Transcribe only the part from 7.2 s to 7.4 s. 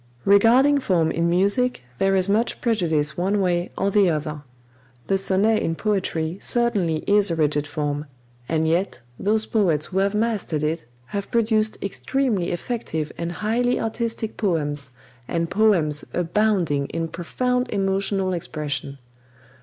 a